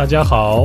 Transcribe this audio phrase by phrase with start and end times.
[0.00, 0.62] 大家好，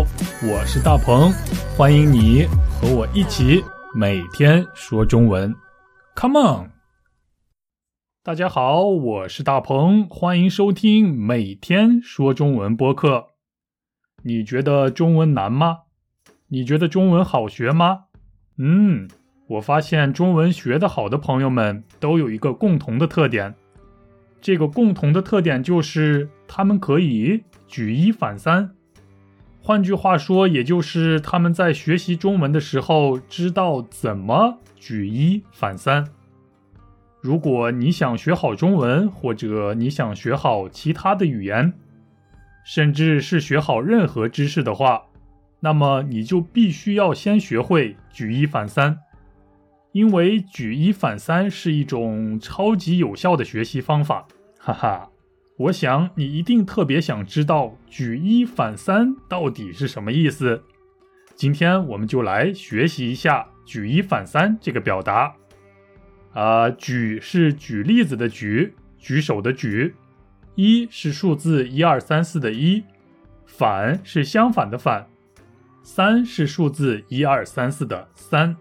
[0.50, 1.30] 我是大鹏，
[1.76, 3.62] 欢迎你和我一起
[3.94, 5.54] 每天说中文。
[6.16, 6.72] Come on！
[8.24, 13.26] 大家好，我是大鹏，欢迎收听每天说中文播客。
[14.24, 15.80] 你觉得中文难吗？
[16.48, 18.06] 你觉得中文好学吗？
[18.58, 19.10] 嗯，
[19.48, 23.54] 我发现中文学得好的朋友们都有一个共同的特点，
[24.40, 28.72] 这个共同的特点就是他们可以举一反三。
[29.66, 36.06] 换句话说，也就是他们在学习中文的时候知道怎么举一反三。
[37.20, 41.74] 如果你想学好中文，或者你想学好其他的语言，
[42.64, 45.02] 甚至是学好任何知识的话，
[45.62, 49.00] 那么你就必须要先学会举一反三，
[49.94, 54.28] 因为举一反三是一种超级有效的学习方法。
[54.60, 55.10] 哈哈。
[55.58, 60.62] 我想你一定特别想知道“举一反三”到底是什么意思。
[61.34, 65.34] 今天我们就来学习一下“举一反三”这个表达。
[66.34, 69.94] 啊，举是举例子的举，举手的举；
[70.56, 72.84] 一是数字一二三四的一；
[73.46, 75.06] 反是相反的反；
[75.82, 78.58] 三是数字一二三四的三。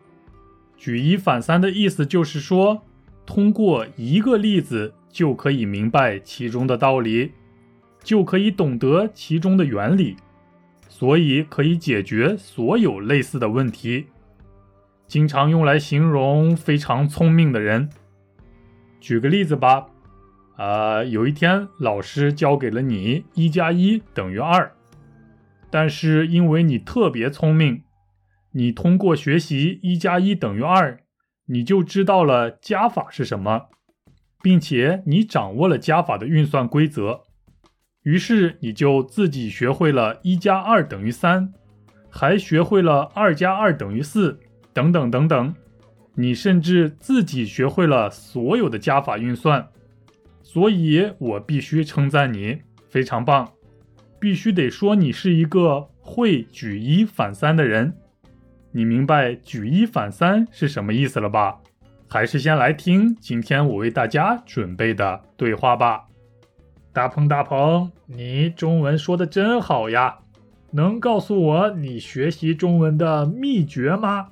[0.77, 2.83] 举一反三的意思就是说，
[3.27, 4.95] 通过一个例子。
[5.15, 7.31] 就可以明白其中的道理，
[8.03, 10.17] 就可以懂得其中的原理，
[10.89, 14.07] 所以可以解决所有类似的问题。
[15.07, 17.89] 经常用来形容非常聪明的人。
[19.01, 19.87] 举个例子吧，
[20.57, 24.73] 啊，有一天老师教给了你一加一等于二，
[25.71, 27.85] 但是因为你特别聪明，
[28.51, 30.99] 你通过学习一加一等于二，
[31.47, 33.69] 你就知道了加法是什么。
[34.45, 37.23] 并且你掌握了加法的运算规则，
[38.03, 41.51] 于是你就自己学会了一加二等于三，
[42.11, 44.39] 还学会了二加二等于四，
[44.75, 45.55] 等等等等。
[46.15, 49.67] 你甚至自己学会了所有的加法运算，
[50.43, 52.59] 所以我必须称赞你，
[52.91, 53.51] 非常棒，
[54.21, 57.97] 必须得说你是一个会举一反三的人。
[58.73, 61.63] 你明白举一反三是什么意思了吧？
[62.15, 66.05] 还是先来听今天我为大家准备的对话吧。
[66.93, 70.19] 大鹏，大鹏，你中文说的真好呀！
[70.71, 74.29] 能告诉我你学习中文的秘诀吗？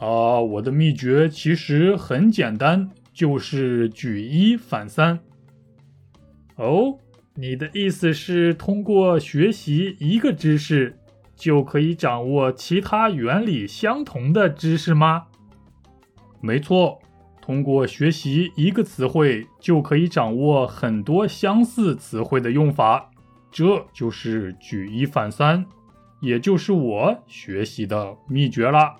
[0.00, 5.20] 啊，我的秘诀其实很简单，就是举一反三。
[6.56, 6.98] 哦，
[7.36, 10.98] 你的意思是通过学习一个知识，
[11.36, 15.28] 就可以掌握其他原理相同的知识吗？
[16.40, 16.98] 没错，
[17.42, 23.10] 通过学习一个词汇，就可以掌握很多相似词汇的用法，
[23.50, 25.66] 这就是举一反三，
[26.20, 28.96] 也就是我学习的秘诀啦。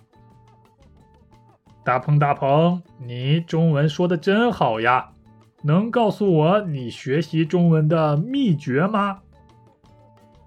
[1.83, 5.11] 大鹏，大鹏，你中文说的真好呀！
[5.63, 9.21] 能告诉我你学习中文的秘诀吗？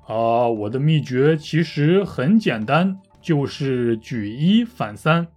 [0.06, 5.28] 啊，我的秘诀其实很简单，就是举一反三。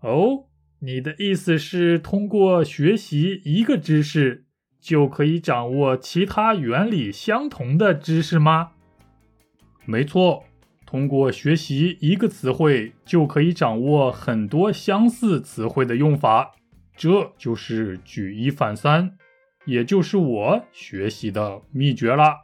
[0.00, 0.46] 哦，
[0.78, 4.44] 你的意思是通过学习一个知识，
[4.80, 8.70] 就可以掌握其他原理相同的知识吗？
[9.84, 10.44] 没错，
[10.86, 16.52] 通过学习一个词汇，就可以掌握很多相似词汇的用法，
[16.96, 19.18] 这就是举一反三，
[19.66, 22.40] 也就是我学习的秘诀啦。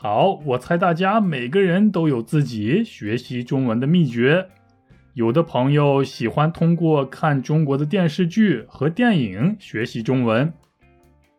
[0.00, 4.46] 好，我猜大家每个人都有自己学习中文的秘诀。
[5.14, 10.52] 有的朋友喜欢通过看中国的电视剧和电影学习中文，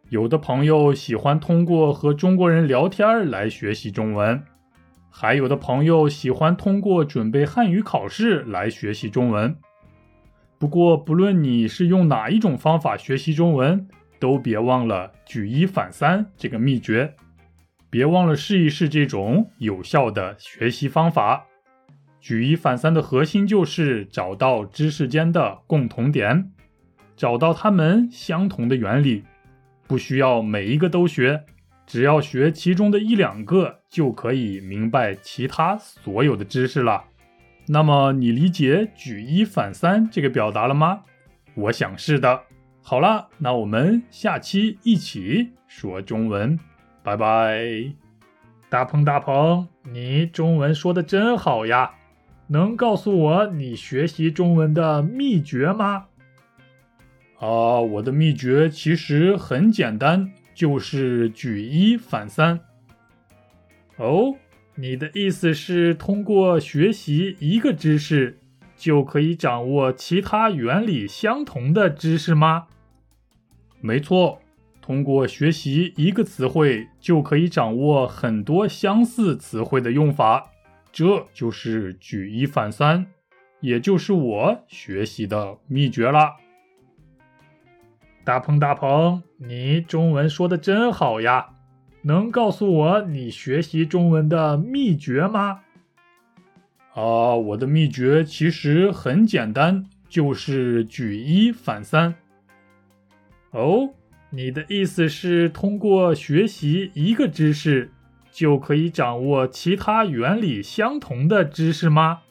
[0.09, 4.43] 有的朋友喜欢通过和中国人聊天来学习中文，
[5.09, 9.55] 还有的朋友喜欢通过准备汉语考试来学习中文。
[10.57, 13.87] 不过，不论你是用哪一种方法学习中文，
[14.19, 17.15] 都别忘了举一反三这个秘诀。
[17.89, 21.45] 别忘了试一试这种有效的学习方法。
[22.21, 26.51] 举一反三的核心就是找到知识间的共同点，
[27.15, 29.23] 找到它们相同的原理。
[29.87, 31.45] 不需要每一个都学，
[31.87, 37.05] 只要学其中的一两个，就可以明白其他所有的知识了。
[37.67, 41.01] 那么你理解“举一反三”这个表达了吗？
[41.55, 42.41] 我想是的。
[42.81, 46.59] 好了，那我们下期一起说中文。
[47.09, 47.91] 拜拜，
[48.69, 51.95] 大鹏大鹏，你中文说的真好呀！
[52.45, 56.05] 能告诉我你学习中文的秘诀吗？
[57.39, 62.59] 啊，我的秘诀其实很简单，就是举一反三。
[63.97, 64.35] 哦，
[64.75, 68.37] 你的意思是通过学习一个知识，
[68.77, 72.67] 就可以掌握其他原理相同的知识吗？
[73.81, 74.39] 没错，
[74.89, 80.49] 通过学习一个词汇，就可以掌握很多相似词汇的用法，
[80.91, 83.05] 这就是举一反三，
[83.59, 86.37] 也就是我学习的秘诀啦。
[88.23, 91.49] 大鹏，大鹏，你中文说的真好呀！
[92.01, 95.59] 能告诉我你学习中文的秘诀吗？
[96.95, 102.15] 啊，我的秘诀其实很简单，就是举一反三。
[103.51, 103.93] 哦，
[104.31, 107.91] 你的意思是通过学习一个知识，
[108.31, 112.21] 就可以掌握其他原理相同的知识吗？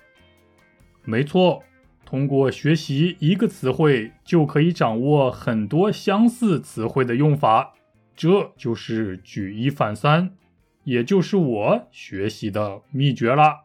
[1.05, 1.65] 没错。
[2.05, 7.75] 通过学习一个词汇，就可以掌握很多相似词汇的用法，
[8.17, 10.31] 这就是举一反三，
[10.85, 13.65] 也就是我学习的秘诀啦。